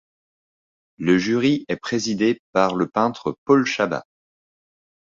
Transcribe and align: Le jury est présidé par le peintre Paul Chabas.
Le 0.97 1.19
jury 1.19 1.63
est 1.67 1.75
présidé 1.77 2.41
par 2.53 2.73
le 2.73 2.89
peintre 2.89 3.37
Paul 3.45 3.67
Chabas. 3.67 4.03